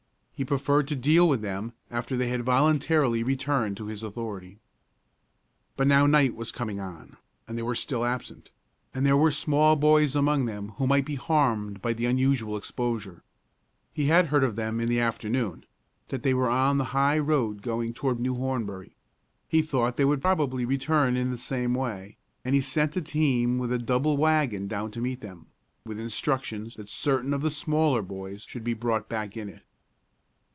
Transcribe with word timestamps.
He 0.33 0.43
preferred 0.45 0.87
to 0.87 0.95
deal 0.95 1.29
with 1.29 1.41
them 1.43 1.73
after 1.91 2.17
they 2.17 2.29
had 2.29 2.41
voluntarily 2.41 3.21
returned 3.21 3.77
to 3.77 3.85
his 3.85 4.01
authority. 4.01 4.57
But 5.77 5.85
now 5.85 6.07
night 6.07 6.33
was 6.35 6.51
coming 6.51 6.79
on, 6.79 7.17
and 7.47 7.55
they 7.55 7.61
were 7.61 7.75
still 7.75 8.03
absent, 8.03 8.49
and 8.91 9.05
there 9.05 9.15
were 9.15 9.29
small 9.29 9.75
boys 9.75 10.15
among 10.15 10.45
them 10.45 10.69
who 10.77 10.87
might 10.87 11.05
be 11.05 11.13
harmed 11.13 11.79
by 11.79 11.93
the 11.93 12.07
unusual 12.07 12.57
exposure. 12.57 13.21
He 13.93 14.07
had 14.07 14.25
heard 14.27 14.43
of 14.43 14.55
them 14.55 14.79
in 14.79 14.89
the 14.89 14.99
afternoon, 14.99 15.63
that 16.07 16.23
they 16.23 16.33
were 16.33 16.49
on 16.49 16.79
the 16.79 16.85
high 16.85 17.19
road 17.19 17.61
going 17.61 17.93
toward 17.93 18.19
New 18.19 18.33
Hornbury. 18.33 18.95
He 19.47 19.61
thought 19.61 19.95
they 19.95 20.05
would 20.05 20.23
probably 20.23 20.65
return 20.65 21.15
in 21.15 21.29
the 21.29 21.37
same 21.37 21.75
way, 21.75 22.17
and 22.43 22.55
he 22.55 22.61
sent 22.61 22.97
a 22.97 23.01
team 23.03 23.59
with 23.59 23.71
a 23.71 23.77
double 23.77 24.17
wagon 24.17 24.67
down 24.67 24.89
to 24.89 25.01
meet 25.01 25.21
them, 25.21 25.51
with 25.85 25.99
instructions 25.99 26.77
that 26.77 26.89
certain 26.89 27.31
of 27.31 27.43
the 27.43 27.51
smaller 27.51 28.01
boys 28.01 28.41
should 28.41 28.63
be 28.63 28.73
brought 28.73 29.07
back 29.07 29.37
in 29.37 29.47
it. 29.47 29.61